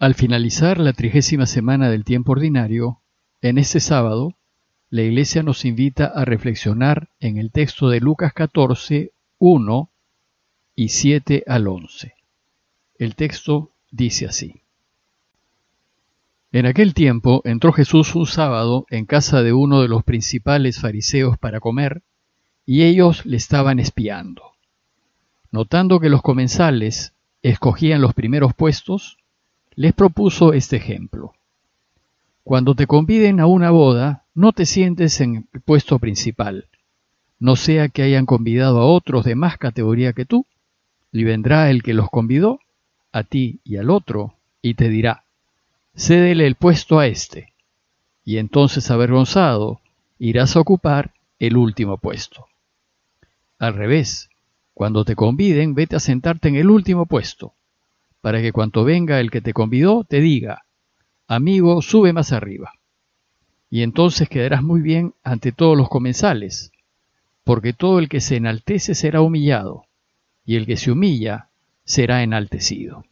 Al 0.00 0.14
finalizar 0.14 0.78
la 0.78 0.94
trigésima 0.94 1.44
semana 1.44 1.90
del 1.90 2.04
tiempo 2.04 2.32
ordinario, 2.32 3.02
en 3.42 3.58
este 3.58 3.80
sábado, 3.80 4.32
la 4.88 5.02
Iglesia 5.02 5.42
nos 5.42 5.66
invita 5.66 6.06
a 6.06 6.24
reflexionar 6.24 7.10
en 7.20 7.36
el 7.36 7.52
texto 7.52 7.90
de 7.90 8.00
Lucas 8.00 8.32
14, 8.32 9.12
1 9.36 9.90
y 10.74 10.88
7 10.88 11.44
al 11.46 11.68
11. 11.68 12.14
El 12.98 13.14
texto 13.14 13.72
dice 13.90 14.24
así. 14.24 14.62
En 16.50 16.64
aquel 16.64 16.94
tiempo 16.94 17.42
entró 17.44 17.70
Jesús 17.70 18.14
un 18.14 18.24
sábado 18.24 18.86
en 18.88 19.04
casa 19.04 19.42
de 19.42 19.52
uno 19.52 19.82
de 19.82 19.88
los 19.88 20.02
principales 20.02 20.80
fariseos 20.80 21.36
para 21.36 21.60
comer, 21.60 22.00
y 22.64 22.84
ellos 22.84 23.26
le 23.26 23.36
estaban 23.36 23.78
espiando. 23.78 24.52
Notando 25.50 26.00
que 26.00 26.08
los 26.08 26.22
comensales 26.22 27.12
escogían 27.42 28.00
los 28.00 28.14
primeros 28.14 28.54
puestos, 28.54 29.18
les 29.80 29.94
propuso 29.94 30.52
este 30.52 30.76
ejemplo. 30.76 31.32
Cuando 32.44 32.74
te 32.74 32.86
conviden 32.86 33.40
a 33.40 33.46
una 33.46 33.70
boda, 33.70 34.26
no 34.34 34.52
te 34.52 34.66
sientes 34.66 35.22
en 35.22 35.48
el 35.54 35.60
puesto 35.62 35.98
principal, 35.98 36.68
no 37.38 37.56
sea 37.56 37.88
que 37.88 38.02
hayan 38.02 38.26
convidado 38.26 38.80
a 38.80 38.84
otros 38.84 39.24
de 39.24 39.36
más 39.36 39.56
categoría 39.56 40.12
que 40.12 40.26
tú, 40.26 40.44
y 41.12 41.24
vendrá 41.24 41.70
el 41.70 41.82
que 41.82 41.94
los 41.94 42.10
convidó, 42.10 42.60
a 43.10 43.22
ti 43.22 43.60
y 43.64 43.78
al 43.78 43.88
otro, 43.88 44.34
y 44.60 44.74
te 44.74 44.90
dirá, 44.90 45.24
cédele 45.96 46.46
el 46.46 46.56
puesto 46.56 46.98
a 46.98 47.06
éste, 47.06 47.54
y 48.22 48.36
entonces 48.36 48.90
avergonzado 48.90 49.80
irás 50.18 50.56
a 50.56 50.60
ocupar 50.60 51.14
el 51.38 51.56
último 51.56 51.96
puesto. 51.96 52.44
Al 53.58 53.72
revés, 53.72 54.28
cuando 54.74 55.06
te 55.06 55.16
conviden, 55.16 55.74
vete 55.74 55.96
a 55.96 56.00
sentarte 56.00 56.50
en 56.50 56.56
el 56.56 56.68
último 56.68 57.06
puesto, 57.06 57.54
para 58.20 58.40
que 58.42 58.52
cuando 58.52 58.84
venga 58.84 59.20
el 59.20 59.30
que 59.30 59.40
te 59.40 59.52
convidó 59.52 60.04
te 60.04 60.20
diga, 60.20 60.64
amigo, 61.26 61.80
sube 61.82 62.12
más 62.12 62.32
arriba. 62.32 62.72
Y 63.70 63.82
entonces 63.82 64.28
quedarás 64.28 64.62
muy 64.62 64.80
bien 64.80 65.14
ante 65.22 65.52
todos 65.52 65.76
los 65.76 65.88
comensales, 65.88 66.72
porque 67.44 67.72
todo 67.72 67.98
el 67.98 68.08
que 68.08 68.20
se 68.20 68.36
enaltece 68.36 68.94
será 68.94 69.22
humillado, 69.22 69.84
y 70.44 70.56
el 70.56 70.66
que 70.66 70.76
se 70.76 70.90
humilla 70.90 71.48
será 71.84 72.22
enaltecido. 72.22 73.04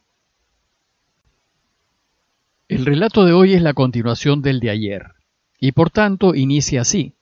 El 2.69 2.85
relato 2.85 3.25
de 3.25 3.33
hoy 3.33 3.55
es 3.55 3.63
la 3.63 3.73
continuación 3.73 4.43
del 4.43 4.61
de 4.61 4.71
ayer, 4.71 5.15
y 5.59 5.73
por 5.73 5.91
tanto 5.91 6.35
inicia 6.35 6.83
así. 6.83 7.15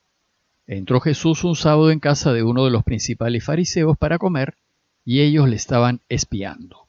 Entró 0.65 0.99
Jesús 0.99 1.45
un 1.45 1.55
sábado 1.55 1.91
en 1.91 1.99
casa 1.99 2.33
de 2.33 2.43
uno 2.43 2.65
de 2.65 2.71
los 2.71 2.83
principales 2.83 3.45
fariseos 3.45 3.97
para 3.97 4.17
comer, 4.17 4.57
y 5.05 5.21
ellos 5.21 5.47
le 5.47 5.55
estaban 5.55 6.01
espiando. 6.09 6.86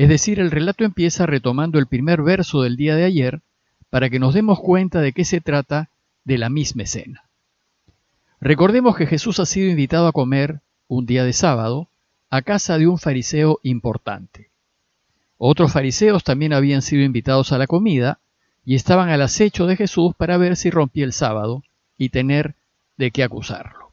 Es 0.00 0.08
decir, 0.08 0.40
el 0.40 0.50
relato 0.50 0.84
empieza 0.84 1.26
retomando 1.26 1.78
el 1.78 1.86
primer 1.86 2.22
verso 2.22 2.62
del 2.62 2.78
día 2.78 2.96
de 2.96 3.04
ayer 3.04 3.42
para 3.90 4.08
que 4.08 4.18
nos 4.18 4.32
demos 4.32 4.58
cuenta 4.58 5.02
de 5.02 5.12
que 5.12 5.26
se 5.26 5.42
trata 5.42 5.90
de 6.24 6.38
la 6.38 6.48
misma 6.48 6.84
escena. 6.84 7.24
Recordemos 8.40 8.96
que 8.96 9.04
Jesús 9.04 9.40
ha 9.40 9.44
sido 9.44 9.68
invitado 9.68 10.06
a 10.06 10.12
comer 10.12 10.62
un 10.88 11.04
día 11.04 11.22
de 11.22 11.34
sábado 11.34 11.88
a 12.30 12.40
casa 12.40 12.78
de 12.78 12.86
un 12.86 12.96
fariseo 12.96 13.60
importante. 13.62 14.48
Otros 15.36 15.70
fariseos 15.70 16.24
también 16.24 16.54
habían 16.54 16.80
sido 16.80 17.02
invitados 17.02 17.52
a 17.52 17.58
la 17.58 17.66
comida 17.66 18.20
y 18.64 18.76
estaban 18.76 19.10
al 19.10 19.20
acecho 19.20 19.66
de 19.66 19.76
Jesús 19.76 20.14
para 20.16 20.38
ver 20.38 20.56
si 20.56 20.70
rompía 20.70 21.04
el 21.04 21.12
sábado 21.12 21.62
y 21.98 22.08
tener 22.08 22.54
de 22.96 23.10
qué 23.10 23.22
acusarlo. 23.22 23.92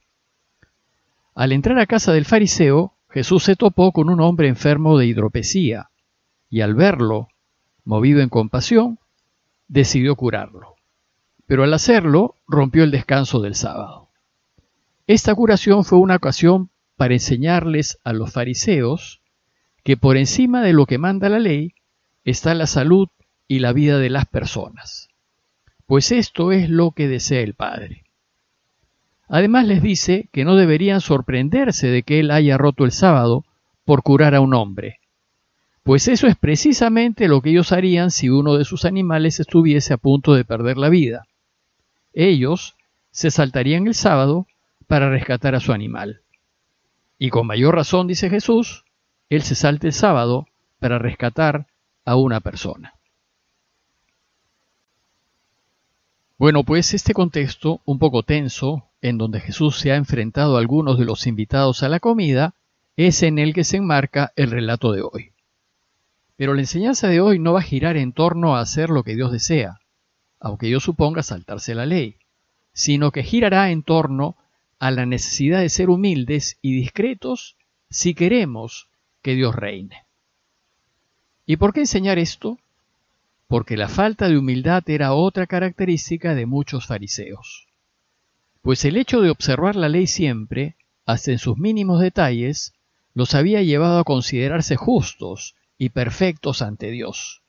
Al 1.35 1.51
entrar 1.51 1.77
a 1.79 1.85
casa 1.85 2.13
del 2.13 2.23
fariseo, 2.23 2.93
Jesús 3.09 3.43
se 3.43 3.57
topó 3.57 3.91
con 3.91 4.09
un 4.09 4.21
hombre 4.21 4.47
enfermo 4.47 4.97
de 4.97 5.05
hidropesía, 5.05 5.89
y 6.49 6.61
al 6.61 6.75
verlo, 6.75 7.27
movido 7.83 8.21
en 8.21 8.29
compasión, 8.29 8.99
decidió 9.67 10.15
curarlo. 10.15 10.75
Pero 11.45 11.63
al 11.63 11.73
hacerlo, 11.73 12.35
rompió 12.47 12.83
el 12.83 12.91
descanso 12.91 13.41
del 13.41 13.55
sábado. 13.55 14.09
Esta 15.07 15.33
curación 15.35 15.85
fue 15.85 15.99
una 15.99 16.17
ocasión 16.17 16.69
para 16.97 17.13
enseñarles 17.13 17.99
a 18.03 18.11
los 18.11 18.33
fariseos 18.33 19.21
que 19.83 19.95
por 19.95 20.17
encima 20.17 20.61
de 20.61 20.73
lo 20.73 20.85
que 20.85 20.97
manda 20.97 21.29
la 21.29 21.39
ley 21.39 21.73
está 22.25 22.53
la 22.53 22.67
salud 22.67 23.07
y 23.47 23.59
la 23.59 23.71
vida 23.71 23.99
de 23.99 24.09
las 24.09 24.25
personas, 24.25 25.07
pues 25.85 26.11
esto 26.11 26.51
es 26.51 26.69
lo 26.69 26.91
que 26.91 27.07
desea 27.07 27.39
el 27.39 27.53
Padre. 27.53 28.03
Además 29.29 29.65
les 29.65 29.81
dice 29.81 30.29
que 30.33 30.43
no 30.43 30.55
deberían 30.55 30.99
sorprenderse 30.99 31.87
de 31.87 32.03
que 32.03 32.19
él 32.19 32.31
haya 32.31 32.57
roto 32.57 32.83
el 32.83 32.91
sábado 32.91 33.45
por 33.85 34.03
curar 34.03 34.35
a 34.35 34.41
un 34.41 34.53
hombre, 34.53 34.99
pues 35.87 36.09
eso 36.09 36.27
es 36.27 36.35
precisamente 36.35 37.29
lo 37.29 37.41
que 37.41 37.51
ellos 37.51 37.71
harían 37.71 38.11
si 38.11 38.27
uno 38.27 38.57
de 38.57 38.65
sus 38.65 38.83
animales 38.83 39.39
estuviese 39.39 39.93
a 39.93 39.97
punto 39.97 40.33
de 40.33 40.43
perder 40.43 40.77
la 40.77 40.89
vida. 40.89 41.27
Ellos 42.13 42.75
se 43.11 43.31
saltarían 43.31 43.87
el 43.87 43.95
sábado 43.95 44.47
para 44.87 45.09
rescatar 45.09 45.55
a 45.55 45.61
su 45.61 45.71
animal. 45.71 46.23
Y 47.17 47.29
con 47.29 47.47
mayor 47.47 47.73
razón, 47.73 48.05
dice 48.05 48.29
Jesús, 48.29 48.83
él 49.29 49.43
se 49.43 49.55
salta 49.55 49.87
el 49.87 49.93
sábado 49.93 50.49
para 50.79 50.99
rescatar 50.99 51.67
a 52.03 52.17
una 52.17 52.41
persona. 52.41 52.95
Bueno, 56.37 56.65
pues 56.65 56.93
este 56.93 57.13
contexto 57.13 57.79
un 57.85 57.97
poco 57.97 58.23
tenso, 58.23 58.83
en 59.01 59.17
donde 59.17 59.39
Jesús 59.39 59.79
se 59.79 59.93
ha 59.93 59.95
enfrentado 59.95 60.57
a 60.57 60.59
algunos 60.59 60.99
de 60.99 61.05
los 61.05 61.27
invitados 61.27 61.81
a 61.81 61.87
la 61.87 62.01
comida, 62.01 62.55
es 62.97 63.23
en 63.23 63.39
el 63.39 63.53
que 63.53 63.63
se 63.63 63.77
enmarca 63.77 64.33
el 64.35 64.51
relato 64.51 64.91
de 64.91 65.01
hoy. 65.01 65.31
Pero 66.37 66.53
la 66.53 66.61
enseñanza 66.61 67.09
de 67.09 67.19
hoy 67.19 67.39
no 67.39 67.53
va 67.53 67.59
a 67.59 67.63
girar 67.63 67.97
en 67.97 68.13
torno 68.13 68.55
a 68.55 68.61
hacer 68.61 68.89
lo 68.89 69.03
que 69.03 69.15
Dios 69.15 69.31
desea, 69.31 69.81
aunque 70.39 70.69
yo 70.69 70.79
suponga 70.79 71.23
saltarse 71.23 71.75
la 71.75 71.85
ley, 71.85 72.15
sino 72.71 73.11
que 73.11 73.23
girará 73.23 73.71
en 73.71 73.83
torno 73.83 74.37
a 74.79 74.91
la 74.91 75.05
necesidad 75.05 75.59
de 75.59 75.69
ser 75.69 75.89
humildes 75.89 76.57
y 76.61 76.73
discretos 76.73 77.57
si 77.89 78.13
queremos 78.13 78.87
que 79.21 79.35
Dios 79.35 79.55
reine. 79.55 80.05
¿Y 81.45 81.57
por 81.57 81.73
qué 81.73 81.81
enseñar 81.81 82.19
esto? 82.19 82.57
porque 83.47 83.77
la 83.77 83.87
falta 83.87 84.27
de 84.27 84.37
humildad 84.37 84.83
era 84.89 85.13
otra 85.13 85.47
característica 85.47 86.35
de 86.35 86.45
muchos 86.45 86.85
fariseos. 86.85 87.67
Pues 88.61 88.83
el 88.83 88.97
hecho 88.97 89.21
de 89.21 89.29
observar 89.29 89.75
la 89.75 89.87
ley 89.87 90.07
siempre, 90.07 90.75
hasta 91.05 91.31
en 91.31 91.39
sus 91.39 91.57
mínimos 91.57 92.01
detalles, 92.01 92.73
los 93.13 93.33
había 93.33 93.61
llevado 93.61 93.99
a 93.99 94.03
considerarse 94.03 94.75
justos 94.75 95.55
y 95.77 95.89
perfectos 95.89 96.61
ante 96.61 96.91
Dios, 96.91 97.41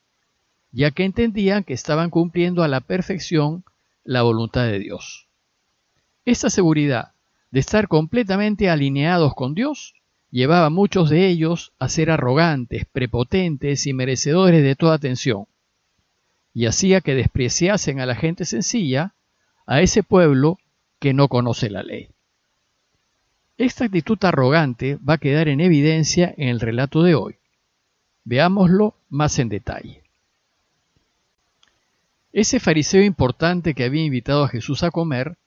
ya 0.73 0.91
que 0.91 1.05
entendían 1.05 1.65
que 1.65 1.75
estaban 1.75 2.11
cumpliendo 2.11 2.63
a 2.63 2.69
la 2.69 2.81
perfección 2.81 3.65
la 4.05 4.23
voluntad 4.23 4.65
de 4.65 4.79
Dios. 4.79 5.29
Esta 6.25 6.51
seguridad 6.51 7.13
de 7.51 7.61
estar 7.61 7.89
completamente 7.89 8.69
alineados 8.69 9.35
con 9.35 9.55
Dios 9.55 9.95
llevaba 10.31 10.67
a 10.67 10.71
muchos 10.71 11.09
de 11.09 11.27
ellos 11.27 11.73
a 11.79 11.89
ser 11.89 12.11
arrogantes, 12.11 12.85
prepotentes 12.93 13.87
y 13.87 13.95
merecedores 13.95 14.63
de 14.63 14.77
toda 14.77 14.95
atención, 14.95 15.47
y 16.53 16.67
hacía 16.67 17.01
que 17.01 17.15
despreciasen 17.15 18.01
a 18.01 18.07
la 18.07 18.15
gente 18.15 18.45
sencilla, 18.45 19.15
a 19.67 19.81
ese 19.81 20.03
pueblo 20.03 20.59
que 20.99 21.15
no 21.15 21.29
conoce 21.29 21.71
la 21.71 21.83
ley. 21.83 22.09
Esta 23.57 23.87
actitud 23.87 24.19
arrogante 24.23 24.97
va 24.97 25.15
a 25.15 25.19
quedar 25.19 25.49
en 25.49 25.61
evidencia 25.61 26.33
en 26.37 26.49
el 26.49 26.61
relato 26.61 27.03
de 27.03 27.15
hoy. 27.15 27.38
Veámoslo 28.31 28.95
más 29.09 29.39
en 29.39 29.49
detalle. 29.49 30.03
Ese 32.31 32.61
fariseo 32.61 33.03
importante 33.03 33.73
que 33.73 33.85
había 33.85 34.05
invitado 34.05 34.45
a 34.45 34.49
Jesús 34.49 34.83
a 34.83 34.91
comer 34.91 35.39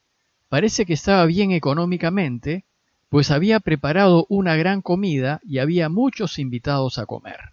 parece 0.49 0.87
que 0.87 0.93
estaba 0.93 1.27
bien 1.27 1.51
económicamente, 1.51 2.63
pues 3.09 3.29
había 3.29 3.59
preparado 3.59 4.25
una 4.29 4.55
gran 4.55 4.81
comida 4.81 5.41
y 5.43 5.59
había 5.59 5.89
muchos 5.89 6.39
invitados 6.39 6.97
a 6.97 7.05
comer. 7.05 7.51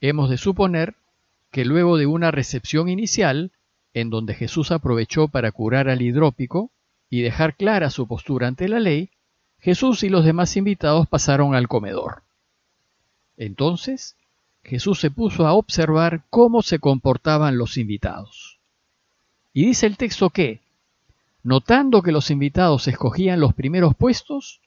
Hemos 0.00 0.30
de 0.30 0.38
suponer 0.38 0.94
que 1.50 1.64
luego 1.64 1.96
de 1.96 2.06
una 2.06 2.30
recepción 2.30 2.88
inicial, 2.88 3.50
en 3.94 4.10
donde 4.10 4.34
Jesús 4.34 4.70
aprovechó 4.70 5.26
para 5.26 5.50
curar 5.50 5.88
al 5.88 6.02
hidrópico 6.02 6.70
y 7.10 7.22
dejar 7.22 7.56
clara 7.56 7.90
su 7.90 8.06
postura 8.06 8.46
ante 8.46 8.68
la 8.68 8.78
ley, 8.78 9.10
Jesús 9.58 10.04
y 10.04 10.08
los 10.08 10.24
demás 10.24 10.56
invitados 10.56 11.08
pasaron 11.08 11.56
al 11.56 11.66
comedor. 11.66 12.23
Entonces, 13.36 14.16
Jesús 14.62 15.00
se 15.00 15.10
puso 15.10 15.46
a 15.46 15.52
observar 15.52 16.22
cómo 16.30 16.62
se 16.62 16.78
comportaban 16.78 17.58
los 17.58 17.76
invitados. 17.76 18.58
Y 19.52 19.66
dice 19.66 19.86
el 19.86 19.96
texto 19.96 20.30
que, 20.30 20.60
notando 21.42 22.02
que 22.02 22.12
los 22.12 22.30
invitados 22.30 22.88
escogían 22.88 23.40
los 23.40 23.54
primeros 23.54 23.94
puestos, 23.94 24.60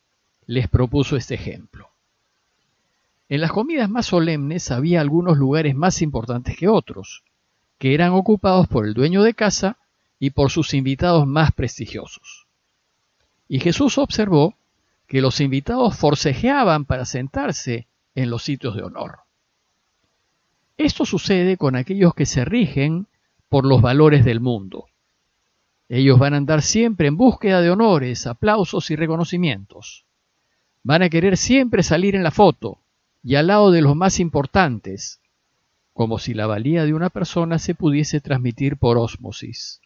les 0.45 0.67
propuso 0.67 1.17
este 1.17 1.35
ejemplo. 1.35 1.89
En 3.29 3.41
las 3.41 3.51
comidas 3.51 3.89
más 3.89 4.05
solemnes 4.05 4.71
había 4.71 5.01
algunos 5.01 5.37
lugares 5.37 5.75
más 5.75 6.01
importantes 6.01 6.55
que 6.55 6.69
otros, 6.69 7.23
que 7.77 7.93
eran 7.93 8.13
ocupados 8.13 8.67
por 8.67 8.85
el 8.85 8.93
dueño 8.93 9.23
de 9.23 9.33
casa 9.33 9.77
y 10.19 10.29
por 10.29 10.51
sus 10.51 10.73
invitados 10.73 11.27
más 11.27 11.51
prestigiosos. 11.51 12.47
Y 13.49 13.59
Jesús 13.59 13.97
observó 13.97 14.55
que 15.07 15.21
los 15.21 15.41
invitados 15.41 15.97
forcejeaban 15.97 16.85
para 16.85 17.05
sentarse 17.05 17.87
en 18.17 18.31
los 18.31 18.41
sitios 18.41 18.75
de 18.75 18.81
honor. 18.81 19.19
Esto 20.75 21.05
sucede 21.05 21.55
con 21.55 21.75
aquellos 21.75 22.15
que 22.15 22.25
se 22.25 22.45
rigen 22.45 23.05
por 23.47 23.63
los 23.63 23.79
valores 23.79 24.25
del 24.25 24.39
mundo. 24.39 24.85
Ellos 25.87 26.17
van 26.17 26.33
a 26.33 26.37
andar 26.37 26.63
siempre 26.63 27.07
en 27.07 27.15
búsqueda 27.15 27.61
de 27.61 27.69
honores, 27.69 28.25
aplausos 28.25 28.89
y 28.89 28.95
reconocimientos. 28.95 30.03
Van 30.81 31.03
a 31.03 31.09
querer 31.09 31.37
siempre 31.37 31.83
salir 31.83 32.15
en 32.15 32.23
la 32.23 32.31
foto 32.31 32.79
y 33.23 33.35
al 33.35 33.47
lado 33.47 33.69
de 33.69 33.83
los 33.83 33.95
más 33.95 34.19
importantes, 34.19 35.21
como 35.93 36.17
si 36.17 36.33
la 36.33 36.47
valía 36.47 36.85
de 36.85 36.95
una 36.95 37.11
persona 37.11 37.59
se 37.59 37.75
pudiese 37.75 38.19
transmitir 38.19 38.77
por 38.77 38.97
ósmosis. 38.97 39.79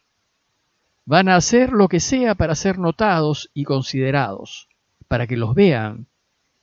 Van 1.04 1.28
a 1.28 1.36
hacer 1.36 1.72
lo 1.72 1.86
que 1.88 2.00
sea 2.00 2.34
para 2.34 2.54
ser 2.54 2.78
notados 2.78 3.50
y 3.52 3.64
considerados, 3.64 4.68
para 5.06 5.26
que 5.26 5.36
los 5.36 5.54
vean, 5.54 6.06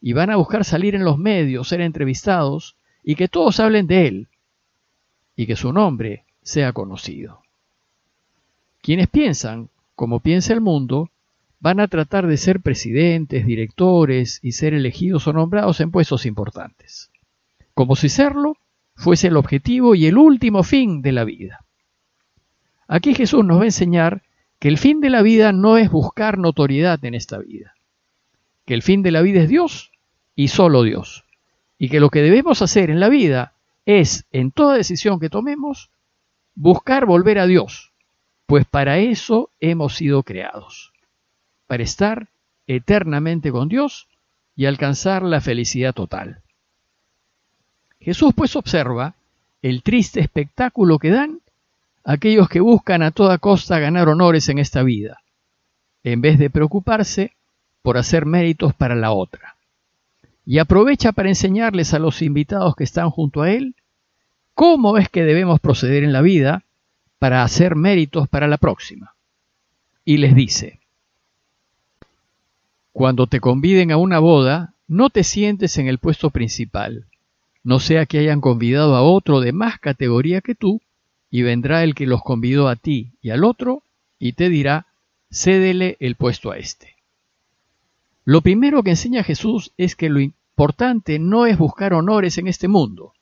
y 0.02 0.14
van 0.14 0.30
a 0.30 0.38
buscar 0.38 0.64
salir 0.64 0.96
en 0.96 1.04
los 1.04 1.18
medios, 1.18 1.68
ser 1.68 1.82
entrevistados, 1.82 2.76
y 3.04 3.16
que 3.16 3.28
todos 3.28 3.60
hablen 3.60 3.88
de 3.88 4.08
él, 4.08 4.28
y 5.36 5.46
que 5.46 5.56
su 5.56 5.74
nombre 5.74 6.26
sea 6.42 6.74
conocido. 6.74 7.42
Quienes 8.82 9.08
piensan, 9.08 9.70
como 9.96 10.20
piensa 10.20 10.54
el 10.54 10.62
mundo, 10.62 11.10
van 11.60 11.80
a 11.80 11.88
tratar 11.88 12.28
de 12.28 12.38
ser 12.38 12.62
presidentes, 12.62 13.46
directores 13.46 14.40
y 14.42 14.54
ser 14.54 14.74
elegidos 14.74 15.28
o 15.28 15.34
nombrados 15.34 15.82
en 15.82 15.92
puestos 15.92 16.26
importantes, 16.26 17.12
como 17.74 17.96
si 17.96 18.10
serlo 18.10 18.56
fuese 18.96 19.28
el 19.28 19.38
objetivo 19.38 19.96
y 19.96 20.08
el 20.08 20.18
último 20.18 20.64
fin 20.64 21.02
de 21.02 21.12
la 21.12 21.24
vida. 21.24 21.66
Aquí 22.88 23.14
Jesús 23.14 23.46
nos 23.46 23.60
va 23.60 23.64
a 23.64 23.66
enseñar 23.66 24.24
que 24.60 24.68
el 24.68 24.78
fin 24.78 25.00
de 25.00 25.10
la 25.10 25.22
vida 25.22 25.52
no 25.52 25.78
es 25.78 25.90
buscar 25.90 26.38
notoriedad 26.38 27.04
en 27.06 27.14
esta 27.14 27.38
vida, 27.38 27.74
que 28.70 28.76
el 28.76 28.84
fin 28.84 29.02
de 29.02 29.10
la 29.10 29.24
vida 29.24 29.42
es 29.42 29.50
Dios 29.50 29.92
y 30.36 30.50
solo 30.50 30.84
Dios, 30.84 31.26
y 31.80 31.90
que 31.90 32.00
lo 32.00 32.12
que 32.12 32.22
debemos 32.22 32.62
hacer 32.62 32.92
en 32.92 33.00
la 33.00 33.10
vida 33.10 33.54
es, 33.88 34.26
en 34.32 34.52
toda 34.52 34.78
decisión 34.78 35.20
que 35.20 35.32
tomemos, 35.32 35.90
buscar 36.54 37.08
volver 37.08 37.40
a 37.40 37.48
Dios, 37.48 37.94
pues 38.46 38.68
para 38.68 39.00
eso 39.00 39.50
hemos 39.60 39.96
sido 39.96 40.22
creados, 40.22 40.94
para 41.66 41.82
estar 41.82 42.28
eternamente 42.68 43.52
con 43.52 43.70
Dios 43.70 44.08
y 44.56 44.68
alcanzar 44.68 45.24
la 45.24 45.42
felicidad 45.42 45.96
total. 45.96 46.44
Jesús 48.00 48.36
pues 48.36 48.56
observa 48.56 49.16
el 49.64 49.82
triste 49.82 50.20
espectáculo 50.20 51.00
que 51.00 51.10
dan 51.10 51.42
aquellos 52.04 52.48
que 52.48 52.60
buscan 52.60 53.02
a 53.02 53.10
toda 53.10 53.40
costa 53.40 53.80
ganar 53.80 54.10
honores 54.10 54.48
en 54.48 54.60
esta 54.60 54.84
vida, 54.84 55.24
en 56.04 56.22
vez 56.22 56.38
de 56.38 56.52
preocuparse 56.52 57.34
por 57.82 57.98
hacer 57.98 58.26
méritos 58.26 58.74
para 58.74 58.96
la 58.96 59.12
otra. 59.12 59.56
Y 60.46 60.60
aprovecha 60.60 61.12
para 61.12 61.30
enseñarles 61.30 61.94
a 61.94 62.00
los 62.00 62.22
invitados 62.22 62.76
que 62.76 62.84
están 62.84 63.10
junto 63.10 63.42
a 63.42 63.52
él 63.52 63.76
cómo 64.54 64.98
es 64.98 65.08
que 65.08 65.24
debemos 65.24 65.60
proceder 65.62 66.04
en 66.04 66.12
la 66.12 66.22
vida 66.22 66.64
para 67.18 67.44
hacer 67.44 67.76
méritos 67.76 68.28
para 68.28 68.48
la 68.48 68.58
próxima. 68.58 69.14
Y 70.04 70.18
les 70.18 70.36
dice, 70.36 70.80
cuando 72.92 73.28
te 73.28 73.40
conviden 73.40 73.92
a 73.92 73.98
una 73.98 74.20
boda, 74.20 74.74
no 74.88 75.10
te 75.10 75.24
sientes 75.24 75.78
en 75.78 75.88
el 75.88 76.00
puesto 76.00 76.32
principal, 76.32 77.06
no 77.64 77.80
sea 77.80 78.06
que 78.06 78.20
hayan 78.20 78.42
convidado 78.42 78.96
a 78.96 79.02
otro 79.02 79.40
de 79.40 79.54
más 79.54 79.80
categoría 79.80 80.42
que 80.42 80.56
tú, 80.56 80.82
y 81.32 81.44
vendrá 81.44 81.84
el 81.84 81.96
que 81.96 82.08
los 82.08 82.22
convidó 82.24 82.68
a 82.68 82.76
ti 82.76 83.12
y 83.22 83.30
al 83.30 83.46
otro, 83.46 83.84
y 84.20 84.34
te 84.34 84.50
dirá, 84.50 84.88
cédele 85.32 85.96
el 86.02 86.16
puesto 86.16 86.52
a 86.52 86.58
éste. 86.58 86.96
Lo 88.26 88.42
primero 88.42 88.84
que 88.84 88.92
enseña 88.92 89.24
Jesús 89.24 89.72
es 89.78 89.96
que 89.96 90.10
lo 90.10 90.20
importante 90.20 91.20
no 91.20 91.46
es 91.46 91.58
buscar 91.58 91.94
honores 91.94 92.38
en 92.38 92.48
este 92.48 92.68
mundo, 92.68 93.14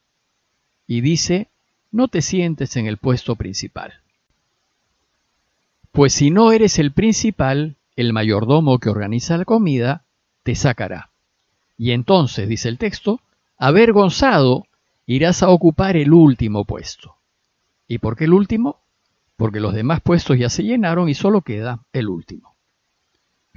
y 0.88 1.02
dice, 1.02 1.50
no 1.92 2.08
te 2.08 2.22
sientes 2.22 2.76
en 2.78 2.88
el 2.88 2.98
puesto 2.98 3.36
principal. 3.36 3.94
Pues 5.92 6.14
si 6.14 6.32
no 6.32 6.52
eres 6.52 6.80
el 6.80 6.92
principal, 6.92 7.76
el 7.96 8.14
mayordomo 8.14 8.80
que 8.80 8.90
organiza 8.90 9.38
la 9.38 9.46
comida, 9.46 10.04
te 10.44 10.56
sacará. 10.56 11.10
Y 11.78 11.92
entonces, 11.92 12.48
dice 12.48 12.70
el 12.70 12.78
texto, 12.78 13.20
avergonzado, 13.58 14.66
irás 15.06 15.44
a 15.44 15.50
ocupar 15.50 15.98
el 15.98 16.14
último 16.14 16.66
puesto. 16.66 17.16
¿Y 17.88 18.00
por 18.00 18.16
qué 18.16 18.26
el 18.26 18.34
último? 18.34 18.80
Porque 19.36 19.60
los 19.60 19.74
demás 19.74 20.02
puestos 20.02 20.38
ya 20.38 20.50
se 20.50 20.64
llenaron 20.64 21.10
y 21.10 21.14
solo 21.14 21.42
queda 21.42 21.80
el 21.94 22.10
último. 22.10 22.57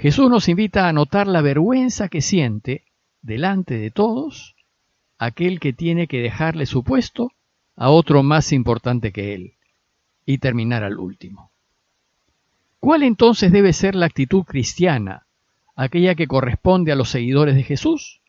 Jesús 0.00 0.30
nos 0.30 0.48
invita 0.48 0.88
a 0.88 0.94
notar 0.94 1.26
la 1.26 1.42
vergüenza 1.42 2.08
que 2.08 2.22
siente 2.22 2.84
delante 3.20 3.76
de 3.76 3.90
todos 3.90 4.56
aquel 5.18 5.60
que 5.60 5.74
tiene 5.74 6.06
que 6.06 6.22
dejarle 6.22 6.64
su 6.64 6.82
puesto 6.82 7.32
a 7.76 7.90
otro 7.90 8.22
más 8.22 8.52
importante 8.52 9.12
que 9.12 9.34
él 9.34 9.54
y 10.24 10.38
terminar 10.38 10.84
al 10.84 10.98
último. 10.98 11.50
¿Cuál 12.78 13.02
entonces 13.02 13.52
debe 13.52 13.74
ser 13.74 13.94
la 13.94 14.06
actitud 14.06 14.44
cristiana, 14.44 15.26
aquella 15.76 16.14
que 16.14 16.26
corresponde 16.26 16.92
a 16.92 16.96
los 16.96 17.10
seguidores 17.10 17.54
de 17.54 17.62
Jesús? 17.62 18.22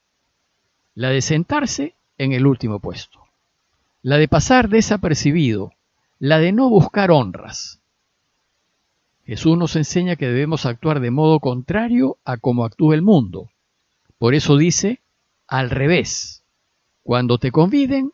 La 0.93 1.07
de 1.07 1.21
sentarse 1.21 1.95
en 2.17 2.33
el 2.33 2.45
último 2.47 2.79
puesto, 2.79 3.23
la 4.01 4.17
de 4.17 4.27
pasar 4.27 4.67
desapercibido, 4.67 5.71
la 6.19 6.39
de 6.39 6.51
no 6.51 6.69
buscar 6.69 7.11
honras. 7.11 7.80
Jesús 9.25 9.57
nos 9.57 9.75
enseña 9.75 10.15
que 10.15 10.27
debemos 10.27 10.65
actuar 10.65 10.99
de 10.99 11.11
modo 11.11 11.39
contrario 11.39 12.17
a 12.25 12.37
como 12.37 12.65
actúa 12.65 12.95
el 12.95 13.01
mundo. 13.01 13.49
Por 14.17 14.33
eso 14.33 14.57
dice, 14.57 15.01
al 15.47 15.69
revés, 15.69 16.43
cuando 17.03 17.37
te 17.37 17.51
conviden, 17.51 18.13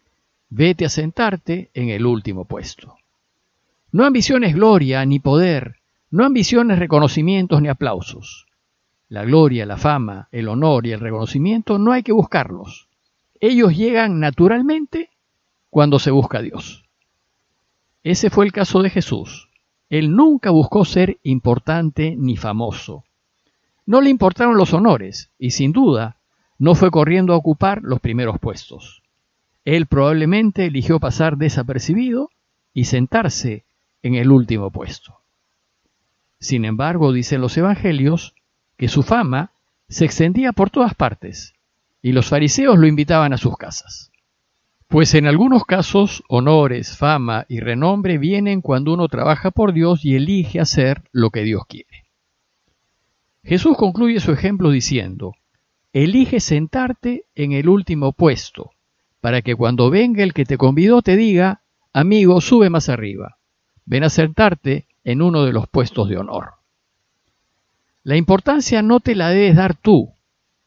vete 0.49 0.85
a 0.85 0.89
sentarte 0.89 1.69
en 1.73 1.89
el 1.89 2.05
último 2.05 2.45
puesto. 2.45 2.95
No 3.91 4.05
ambiciones 4.05 4.53
gloria 4.53 5.05
ni 5.05 5.19
poder, 5.19 5.77
no 6.09 6.25
ambiciones 6.25 6.79
reconocimientos 6.79 7.61
ni 7.61 7.67
aplausos. 7.67 8.45
La 9.09 9.23
gloria, 9.23 9.65
la 9.65 9.77
fama, 9.77 10.27
el 10.31 10.49
honor 10.49 10.85
y 10.85 10.91
el 10.91 10.99
reconocimiento 10.99 11.79
no 11.79 11.93
hay 11.93 12.03
que 12.03 12.11
buscarlos. 12.11 12.87
Ellos 13.39 13.75
llegan 13.75 14.19
naturalmente 14.19 15.09
cuando 15.69 15.99
se 15.99 16.11
busca 16.11 16.39
a 16.39 16.41
Dios. 16.41 16.83
Ese 18.03 18.29
fue 18.29 18.45
el 18.45 18.51
caso 18.51 18.81
de 18.81 18.89
Jesús. 18.89 19.49
Él 19.89 20.15
nunca 20.15 20.49
buscó 20.49 20.85
ser 20.85 21.17
importante 21.23 22.15
ni 22.17 22.35
famoso. 22.35 23.05
No 23.85 24.01
le 24.01 24.09
importaron 24.09 24.57
los 24.57 24.73
honores 24.73 25.31
y 25.39 25.51
sin 25.51 25.71
duda 25.71 26.17
no 26.59 26.75
fue 26.75 26.91
corriendo 26.91 27.33
a 27.33 27.37
ocupar 27.37 27.81
los 27.83 27.99
primeros 27.99 28.39
puestos. 28.39 29.01
Él 29.63 29.85
probablemente 29.85 30.65
eligió 30.65 30.99
pasar 30.99 31.37
desapercibido 31.37 32.29
y 32.73 32.85
sentarse 32.85 33.65
en 34.03 34.15
el 34.15 34.31
último 34.31 34.71
puesto. 34.71 35.17
Sin 36.39 36.65
embargo, 36.65 37.13
dicen 37.13 37.41
los 37.41 37.57
evangelios 37.57 38.35
que 38.77 38.87
su 38.87 39.03
fama 39.03 39.51
se 39.89 40.05
extendía 40.05 40.51
por 40.51 40.69
todas 40.69 40.93
partes 40.93 41.53
y 42.01 42.11
los 42.11 42.27
fariseos 42.27 42.77
lo 42.77 42.87
invitaban 42.87 43.33
a 43.33 43.37
sus 43.37 43.57
casas. 43.57 44.11
Pues 44.87 45.13
en 45.15 45.27
algunos 45.27 45.65
casos 45.65 46.23
honores, 46.29 46.97
fama 46.97 47.45
y 47.49 47.59
renombre 47.59 48.17
vienen 48.17 48.61
cuando 48.61 48.93
uno 48.93 49.09
trabaja 49.09 49.51
por 49.51 49.73
Dios 49.73 50.05
y 50.05 50.15
elige 50.15 50.61
hacer 50.61 51.03
lo 51.11 51.29
que 51.29 51.43
Dios 51.43 51.63
quiere. 51.67 52.05
Jesús 53.43 53.75
concluye 53.75 54.21
su 54.21 54.31
ejemplo 54.31 54.71
diciendo, 54.71 55.33
elige 55.91 56.39
sentarte 56.39 57.25
en 57.35 57.51
el 57.51 57.67
último 57.67 58.13
puesto, 58.13 58.71
para 59.19 59.41
que 59.41 59.55
cuando 59.55 59.89
venga 59.89 60.23
el 60.23 60.33
que 60.33 60.45
te 60.45 60.57
convidó 60.57 61.01
te 61.01 61.17
diga, 61.17 61.61
amigo, 61.91 62.39
sube 62.39 62.69
más 62.69 62.87
arriba, 62.87 63.37
ven 63.85 64.05
a 64.05 64.09
sentarte 64.09 64.85
en 65.03 65.21
uno 65.21 65.43
de 65.43 65.51
los 65.51 65.67
puestos 65.67 66.07
de 66.07 66.17
honor. 66.17 66.51
La 68.03 68.15
importancia 68.15 68.81
no 68.81 69.01
te 69.01 69.15
la 69.15 69.29
debes 69.31 69.57
dar 69.57 69.75
tú, 69.75 70.13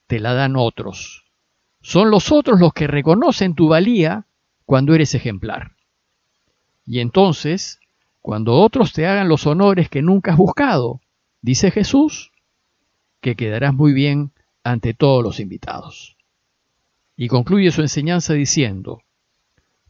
te 0.07 0.21
la 0.21 0.35
dan 0.35 0.57
otros. 0.57 1.25
Son 1.81 2.11
los 2.11 2.31
otros 2.31 2.61
los 2.61 2.73
que 2.73 2.87
reconocen 2.87 3.55
tu 3.55 3.69
valía 3.69 4.27
cuando 4.67 4.95
eres 4.95 5.15
ejemplar. 5.15 5.73
Y 6.87 7.01
entonces, 7.01 7.81
cuando 8.21 8.55
otros 8.55 8.93
te 8.93 9.07
hagan 9.07 9.29
los 9.29 9.47
honores 9.47 9.89
que 9.89 10.03
nunca 10.03 10.33
has 10.33 10.37
buscado, 10.37 11.01
dice 11.41 11.71
Jesús, 11.71 12.33
que 13.21 13.37
quedarás 13.37 13.75
muy 13.75 13.93
bien 13.93 14.33
ante 14.63 14.95
todos 14.95 15.23
los 15.23 15.41
invitados. 15.41 16.17
Y 17.17 17.29
concluye 17.29 17.71
su 17.71 17.83
enseñanza 17.83 18.35
diciendo, 18.35 19.03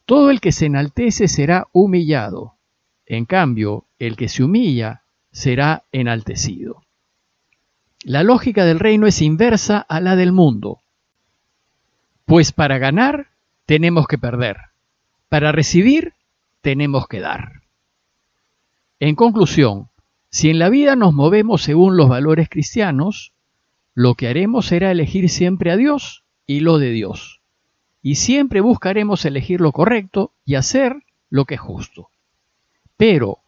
Todo 0.05 0.31
el 0.31 0.41
que 0.41 0.53
se 0.53 0.67
enaltece 0.67 1.29
será 1.29 1.69
humillado, 1.73 2.55
en 3.07 3.25
cambio, 3.25 3.87
el 3.99 4.17
que 4.17 4.29
se 4.29 4.43
humilla 4.43 5.03
será 5.33 5.85
enaltecido. 5.93 6.83
La 8.03 8.23
lógica 8.23 8.65
del 8.65 8.79
reino 8.79 9.07
es 9.07 9.21
inversa 9.21 9.79
a 9.79 10.01
la 10.01 10.17
del 10.17 10.33
mundo, 10.33 10.80
pues 12.31 12.53
para 12.53 12.79
ganar 12.79 13.27
tenemos 13.67 14.07
que 14.07 14.17
perder, 14.17 14.57
para 15.29 15.51
recibir 15.51 16.13
tenemos 16.61 17.09
que 17.09 17.19
dar. 17.19 17.63
En 19.01 19.17
conclusión, 19.17 19.89
si 20.31 20.49
en 20.49 20.61
la 20.61 20.69
vida 20.69 20.95
nos 20.95 21.13
movemos 21.13 21.61
según 21.61 21.97
los 21.97 22.09
valores 22.09 22.49
cristianos, 22.49 23.33
lo 23.95 24.15
que 24.15 24.29
haremos 24.29 24.67
será 24.67 24.93
elegir 24.93 25.29
siempre 25.29 25.73
a 25.73 25.77
Dios 25.77 26.23
y 26.47 26.61
lo 26.61 26.79
de 26.79 26.91
Dios, 26.91 27.41
y 28.01 28.15
siempre 28.15 28.61
buscaremos 28.61 29.25
elegir 29.25 29.61
lo 29.61 29.73
correcto 29.73 30.31
y 30.45 30.55
hacer 30.55 31.03
lo 31.31 31.47
que 31.47 31.55
es 31.55 31.61
justo. 31.61 32.11
Pero, 32.97 33.39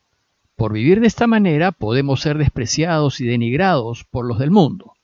por 0.57 0.73
vivir 0.73 0.99
de 0.99 1.07
esta 1.07 1.29
manera, 1.29 1.71
podemos 1.71 2.21
ser 2.21 2.37
despreciados 2.37 3.21
y 3.21 3.27
denigrados 3.27 4.03
por 4.03 4.27
los 4.27 4.41
del 4.41 4.51
mundo. 4.51 4.95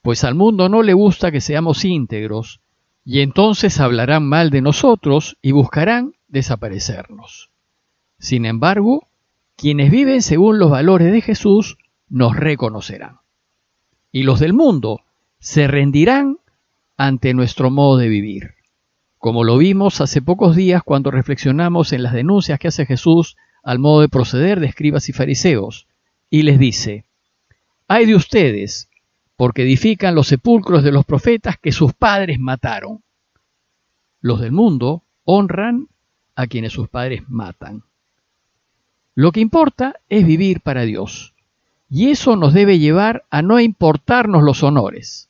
Pues 0.00 0.24
al 0.24 0.34
mundo 0.34 0.70
no 0.70 0.82
le 0.82 0.94
gusta 0.94 1.30
que 1.30 1.42
seamos 1.42 1.84
íntegros, 1.84 2.62
y 3.10 3.22
entonces 3.22 3.80
hablarán 3.80 4.28
mal 4.28 4.50
de 4.50 4.60
nosotros 4.60 5.38
y 5.40 5.52
buscarán 5.52 6.12
desaparecernos. 6.28 7.48
Sin 8.18 8.44
embargo, 8.44 9.08
quienes 9.56 9.90
viven 9.90 10.20
según 10.20 10.58
los 10.58 10.70
valores 10.70 11.10
de 11.10 11.22
Jesús 11.22 11.78
nos 12.10 12.36
reconocerán. 12.36 13.20
Y 14.12 14.24
los 14.24 14.40
del 14.40 14.52
mundo 14.52 15.00
se 15.38 15.68
rendirán 15.68 16.36
ante 16.98 17.32
nuestro 17.32 17.70
modo 17.70 17.96
de 17.96 18.08
vivir, 18.08 18.56
como 19.16 19.42
lo 19.42 19.56
vimos 19.56 20.02
hace 20.02 20.20
pocos 20.20 20.54
días 20.54 20.82
cuando 20.82 21.10
reflexionamos 21.10 21.94
en 21.94 22.02
las 22.02 22.12
denuncias 22.12 22.58
que 22.58 22.68
hace 22.68 22.84
Jesús 22.84 23.38
al 23.62 23.78
modo 23.78 24.02
de 24.02 24.10
proceder 24.10 24.60
de 24.60 24.66
escribas 24.66 25.08
y 25.08 25.14
fariseos, 25.14 25.86
y 26.28 26.42
les 26.42 26.58
dice, 26.58 27.06
hay 27.86 28.04
de 28.04 28.16
ustedes, 28.16 28.87
porque 29.38 29.62
edifican 29.62 30.14
los 30.14 30.28
sepulcros 30.28 30.84
de 30.84 30.92
los 30.92 31.06
profetas 31.06 31.56
que 31.56 31.72
sus 31.72 31.94
padres 31.94 32.38
mataron. 32.38 33.02
Los 34.20 34.40
del 34.40 34.52
mundo 34.52 35.04
honran 35.24 35.88
a 36.34 36.46
quienes 36.46 36.74
sus 36.74 36.90
padres 36.90 37.22
matan. 37.28 37.84
Lo 39.14 39.32
que 39.32 39.40
importa 39.40 39.96
es 40.10 40.26
vivir 40.26 40.60
para 40.60 40.82
Dios, 40.82 41.32
y 41.88 42.10
eso 42.10 42.36
nos 42.36 42.52
debe 42.52 42.78
llevar 42.78 43.24
a 43.30 43.40
no 43.40 43.58
importarnos 43.58 44.42
los 44.42 44.62
honores 44.62 45.28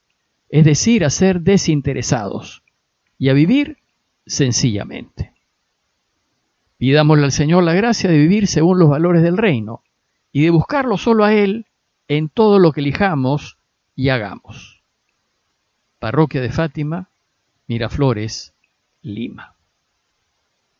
es 0.48 0.64
decir, 0.64 1.04
a 1.04 1.10
ser 1.10 1.42
desinteresados 1.42 2.62
y 3.18 3.28
a 3.28 3.34
vivir 3.34 3.78
sencillamente. 4.26 5.32
Pidámosle 6.78 7.24
al 7.24 7.32
Señor 7.32 7.64
la 7.64 7.74
gracia 7.74 8.08
de 8.08 8.18
vivir 8.18 8.46
según 8.46 8.78
los 8.78 8.88
valores 8.88 9.22
del 9.22 9.36
reino 9.36 9.82
y 10.32 10.42
de 10.42 10.50
buscarlo 10.50 10.96
solo 10.96 11.24
a 11.24 11.34
Él 11.34 11.66
en 12.06 12.28
todo 12.28 12.58
lo 12.58 12.72
que 12.72 12.80
elijamos 12.80 13.57
y 13.98 14.10
hagamos. 14.10 14.80
Parroquia 15.98 16.40
de 16.40 16.52
Fátima, 16.52 17.08
Miraflores, 17.66 18.54
Lima. 19.02 19.57